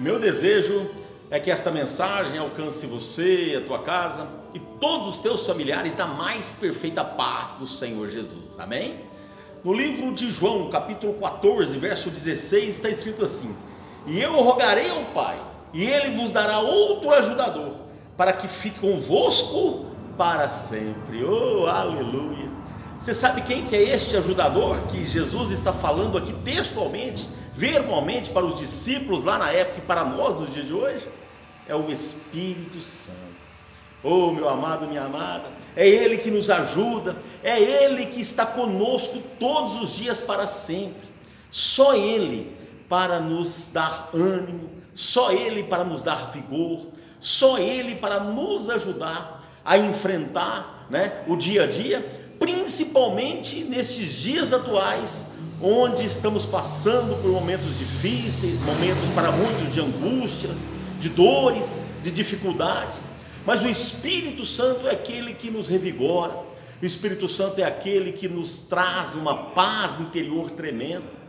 Meu 0.00 0.18
desejo 0.18 0.88
é 1.30 1.38
que 1.38 1.50
esta 1.50 1.70
mensagem 1.70 2.38
alcance 2.38 2.86
você, 2.86 3.60
a 3.62 3.66
tua 3.66 3.80
casa 3.80 4.26
e 4.54 4.58
todos 4.58 5.06
os 5.06 5.18
teus 5.18 5.46
familiares 5.46 5.94
na 5.94 6.06
mais 6.06 6.56
perfeita 6.58 7.04
paz 7.04 7.56
do 7.56 7.66
Senhor 7.66 8.08
Jesus. 8.08 8.58
Amém? 8.58 9.04
No 9.62 9.74
livro 9.74 10.10
de 10.14 10.30
João, 10.30 10.70
capítulo 10.70 11.12
14, 11.20 11.76
verso 11.76 12.08
16, 12.08 12.76
está 12.76 12.88
escrito 12.88 13.22
assim: 13.22 13.54
E 14.06 14.18
eu 14.18 14.42
rogarei 14.42 14.88
ao 14.88 15.04
Pai, 15.12 15.38
e 15.74 15.84
ele 15.84 16.16
vos 16.16 16.32
dará 16.32 16.60
outro 16.60 17.10
ajudador, 17.10 17.74
para 18.16 18.32
que 18.32 18.48
fique 18.48 18.80
convosco 18.80 19.84
para 20.16 20.48
sempre. 20.48 21.22
Oh, 21.22 21.66
aleluia! 21.66 22.48
Você 22.98 23.12
sabe 23.12 23.42
quem 23.42 23.66
que 23.66 23.76
é 23.76 23.82
este 23.82 24.16
ajudador 24.16 24.78
que 24.90 25.04
Jesus 25.04 25.50
está 25.50 25.74
falando 25.74 26.16
aqui 26.16 26.32
textualmente, 26.42 27.28
verbalmente 27.60 28.30
para 28.30 28.46
os 28.46 28.54
discípulos 28.54 29.22
lá 29.22 29.38
na 29.38 29.50
época 29.50 29.80
e 29.80 29.82
para 29.82 30.02
nós 30.02 30.40
nos 30.40 30.50
dias 30.50 30.66
de 30.66 30.72
hoje? 30.72 31.06
É 31.68 31.74
o 31.74 31.90
Espírito 31.90 32.80
Santo. 32.80 33.18
Oh, 34.02 34.32
meu 34.32 34.48
amado, 34.48 34.86
minha 34.86 35.02
amada, 35.02 35.44
é 35.76 35.86
Ele 35.86 36.16
que 36.16 36.30
nos 36.30 36.48
ajuda, 36.48 37.14
é 37.44 37.60
Ele 37.60 38.06
que 38.06 38.18
está 38.18 38.46
conosco 38.46 39.22
todos 39.38 39.76
os 39.76 39.94
dias 39.94 40.22
para 40.22 40.46
sempre. 40.46 41.10
Só 41.50 41.94
Ele 41.94 42.56
para 42.88 43.20
nos 43.20 43.68
dar 43.70 44.08
ânimo, 44.14 44.70
só 44.94 45.30
Ele 45.30 45.62
para 45.62 45.84
nos 45.84 46.02
dar 46.02 46.30
vigor, 46.30 46.86
só 47.20 47.58
Ele 47.58 47.94
para 47.94 48.20
nos 48.20 48.70
ajudar 48.70 49.46
a 49.62 49.76
enfrentar 49.76 50.86
né, 50.88 51.22
o 51.28 51.36
dia 51.36 51.64
a 51.64 51.66
dia 51.66 52.20
principalmente 52.40 53.62
nesses 53.64 54.14
dias 54.14 54.50
atuais, 54.50 55.28
onde 55.62 56.04
estamos 56.04 56.46
passando 56.46 57.20
por 57.20 57.30
momentos 57.30 57.78
difíceis, 57.78 58.58
momentos 58.60 59.08
para 59.14 59.30
muitos 59.30 59.72
de 59.72 59.80
angústias, 59.80 60.66
de 60.98 61.08
dores, 61.08 61.82
de 62.02 62.10
dificuldades. 62.10 62.96
Mas 63.44 63.62
o 63.62 63.68
Espírito 63.68 64.44
Santo 64.44 64.86
é 64.86 64.92
aquele 64.92 65.34
que 65.34 65.50
nos 65.50 65.68
revigora, 65.68 66.34
o 66.80 66.84
Espírito 66.84 67.28
Santo 67.28 67.60
é 67.60 67.64
aquele 67.64 68.12
que 68.12 68.26
nos 68.26 68.56
traz 68.56 69.14
uma 69.14 69.34
paz 69.34 70.00
interior 70.00 70.50
tremenda. 70.50 71.20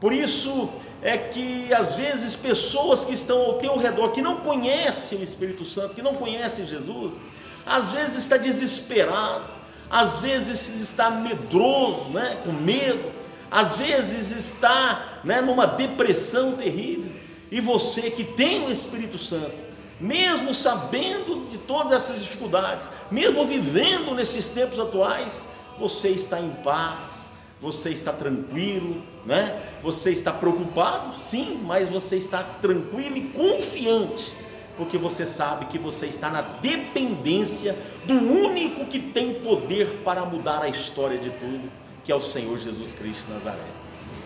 Por 0.00 0.12
isso 0.12 0.70
é 1.02 1.16
que 1.16 1.72
às 1.72 1.96
vezes 1.96 2.34
pessoas 2.34 3.04
que 3.04 3.12
estão 3.12 3.38
ao 3.38 3.54
teu 3.54 3.76
redor, 3.76 4.10
que 4.10 4.22
não 4.22 4.36
conhecem 4.36 5.18
o 5.18 5.22
Espírito 5.22 5.64
Santo, 5.64 5.94
que 5.94 6.02
não 6.02 6.14
conhecem 6.14 6.66
Jesus, 6.66 7.20
às 7.66 7.92
vezes 7.92 8.18
está 8.18 8.36
desesperado, 8.36 9.44
às 9.90 10.18
vezes 10.18 10.80
está 10.80 11.10
medroso, 11.10 12.04
né, 12.10 12.38
com 12.44 12.52
medo, 12.52 13.12
às 13.50 13.76
vezes 13.76 14.30
está 14.30 15.20
né, 15.24 15.40
numa 15.40 15.66
depressão 15.66 16.52
terrível, 16.52 17.10
e 17.50 17.60
você 17.60 18.10
que 18.10 18.24
tem 18.24 18.66
o 18.66 18.70
Espírito 18.70 19.18
Santo, 19.18 19.64
mesmo 20.00 20.52
sabendo 20.52 21.46
de 21.48 21.58
todas 21.58 21.92
essas 21.92 22.20
dificuldades, 22.20 22.88
mesmo 23.10 23.46
vivendo 23.46 24.14
nesses 24.14 24.48
tempos 24.48 24.80
atuais, 24.80 25.44
você 25.78 26.08
está 26.08 26.40
em 26.40 26.50
paz, 26.64 27.28
você 27.60 27.90
está 27.90 28.12
tranquilo, 28.12 29.02
né? 29.24 29.60
Você 29.82 30.10
está 30.10 30.32
preocupado, 30.32 31.18
sim, 31.18 31.60
mas 31.64 31.88
você 31.88 32.16
está 32.16 32.42
tranquilo 32.42 33.16
e 33.16 33.22
confiante 33.22 34.34
porque 34.76 34.98
você 34.98 35.24
sabe 35.24 35.66
que 35.66 35.78
você 35.78 36.06
está 36.06 36.30
na 36.30 36.42
dependência 36.42 37.76
do 38.04 38.14
único 38.14 38.86
que 38.86 38.98
tem 38.98 39.34
poder 39.34 40.00
para 40.04 40.24
mudar 40.24 40.62
a 40.62 40.68
história 40.68 41.18
de 41.18 41.30
tudo, 41.30 41.70
que 42.04 42.12
é 42.12 42.14
o 42.14 42.20
Senhor 42.20 42.58
Jesus 42.58 42.92
Cristo 42.92 43.26
de 43.26 43.32
Nazaré. 43.32 43.64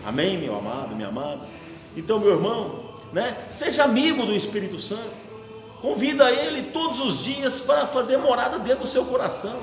Amém, 0.05 0.37
meu 0.37 0.57
amado, 0.57 0.95
minha 0.95 1.07
amada? 1.07 1.41
Então, 1.95 2.19
meu 2.19 2.31
irmão, 2.31 2.83
né? 3.11 3.35
Seja 3.49 3.83
amigo 3.83 4.25
do 4.25 4.33
Espírito 4.33 4.79
Santo. 4.79 5.29
Convida 5.81 6.29
ele 6.29 6.63
todos 6.73 6.99
os 6.99 7.23
dias 7.23 7.61
para 7.61 7.87
fazer 7.87 8.17
morada 8.17 8.59
dentro 8.59 8.81
do 8.81 8.87
seu 8.87 9.05
coração. 9.05 9.57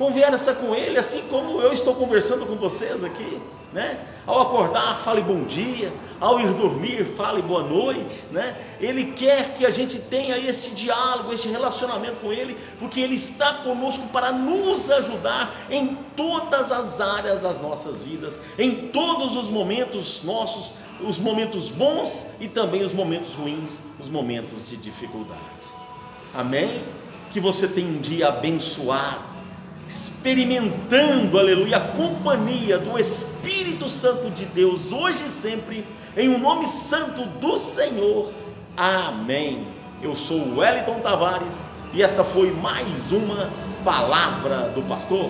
Conversa 0.00 0.54
com 0.54 0.74
ele, 0.74 0.98
assim 0.98 1.24
como 1.28 1.60
eu 1.60 1.74
estou 1.74 1.94
conversando 1.94 2.46
com 2.46 2.56
vocês 2.56 3.04
aqui, 3.04 3.38
né? 3.70 4.00
Ao 4.26 4.40
acordar, 4.40 4.98
fale 4.98 5.20
bom 5.20 5.44
dia, 5.44 5.92
ao 6.18 6.40
ir 6.40 6.54
dormir, 6.54 7.04
fale 7.04 7.42
boa 7.42 7.62
noite, 7.62 8.24
né? 8.30 8.56
Ele 8.80 9.12
quer 9.12 9.52
que 9.52 9.66
a 9.66 9.68
gente 9.68 9.98
tenha 9.98 10.38
este 10.38 10.70
diálogo, 10.70 11.34
este 11.34 11.48
relacionamento 11.48 12.16
com 12.22 12.32
ele, 12.32 12.56
porque 12.78 12.98
ele 12.98 13.14
está 13.14 13.52
conosco 13.52 14.06
para 14.06 14.32
nos 14.32 14.90
ajudar 14.90 15.54
em 15.68 15.94
todas 16.16 16.72
as 16.72 16.98
áreas 17.02 17.38
das 17.38 17.60
nossas 17.60 18.02
vidas, 18.02 18.40
em 18.58 18.88
todos 18.88 19.36
os 19.36 19.50
momentos 19.50 20.22
nossos, 20.24 20.72
os 21.06 21.18
momentos 21.18 21.68
bons 21.68 22.26
e 22.40 22.48
também 22.48 22.82
os 22.82 22.94
momentos 22.94 23.34
ruins, 23.34 23.82
os 24.00 24.08
momentos 24.08 24.70
de 24.70 24.78
dificuldade. 24.78 25.40
Amém? 26.34 26.82
Que 27.30 27.38
você 27.38 27.68
tenha 27.68 27.86
um 27.86 28.00
dia 28.00 28.28
abençoado 28.28 29.29
experimentando, 29.90 31.36
aleluia, 31.36 31.78
a 31.78 31.80
companhia 31.80 32.78
do 32.78 32.96
Espírito 32.96 33.88
Santo 33.88 34.30
de 34.30 34.44
Deus, 34.44 34.92
hoje 34.92 35.24
e 35.26 35.30
sempre, 35.30 35.84
em 36.16 36.28
um 36.28 36.38
nome 36.38 36.64
santo 36.68 37.22
do 37.22 37.58
Senhor. 37.58 38.30
Amém. 38.76 39.64
Eu 40.00 40.14
sou 40.14 40.58
Wellington 40.58 41.00
Tavares 41.00 41.66
e 41.92 42.04
esta 42.04 42.22
foi 42.22 42.52
mais 42.52 43.10
uma 43.10 43.50
palavra 43.84 44.68
do 44.68 44.82
pastor. 44.82 45.28